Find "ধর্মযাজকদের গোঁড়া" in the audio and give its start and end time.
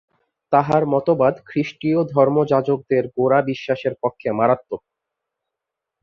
2.13-3.39